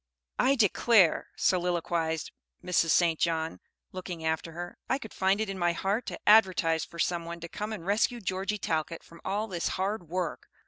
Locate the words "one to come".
7.25-7.71